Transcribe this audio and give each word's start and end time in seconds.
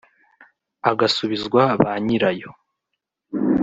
agasubizwa 0.89 1.63
ba 1.81 1.93
nyir’ayo 2.05 2.51